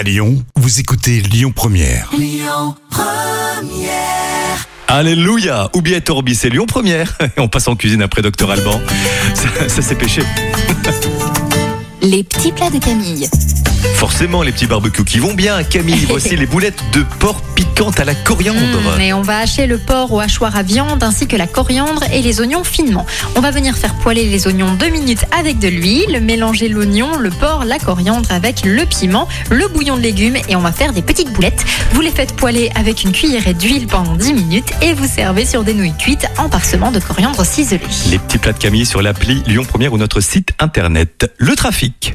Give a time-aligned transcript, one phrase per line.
[0.00, 2.10] À Lyon, vous écoutez Lyon Première.
[4.88, 7.18] Alléluia Oubliez Torbi, c'est Lyon Première.
[7.36, 8.80] On passe en cuisine après Docteur Alban.
[9.34, 10.22] Ça, ça c'est péché.
[12.00, 13.28] Les petits plats de Camille.
[13.94, 15.62] Forcément, les petits barbecues qui vont bien.
[15.62, 18.96] Camille, voici les boulettes de porc piquantes à la coriandre.
[18.96, 22.02] Mmh, et on va hacher le porc au hachoir à viande ainsi que la coriandre
[22.12, 23.06] et les oignons finement.
[23.36, 27.30] On va venir faire poêler les oignons deux minutes avec de l'huile, mélanger l'oignon, le
[27.30, 31.02] porc, la coriandre avec le piment, le bouillon de légumes et on va faire des
[31.02, 31.64] petites boulettes.
[31.92, 35.64] Vous les faites poêler avec une cuillerée d'huile pendant 10 minutes et vous servez sur
[35.64, 37.82] des nouilles cuites en parsemant de coriandre ciselé.
[38.10, 41.30] Les petits plats de Camille sur l'appli Lyon Première ou notre site internet.
[41.38, 42.14] Le trafic.